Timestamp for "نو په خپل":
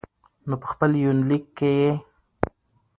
0.47-0.91